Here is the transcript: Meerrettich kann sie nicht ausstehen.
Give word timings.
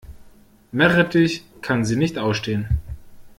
Meerrettich 0.71 1.43
kann 1.61 1.85
sie 1.85 1.95
nicht 1.95 2.17
ausstehen. 2.17 2.67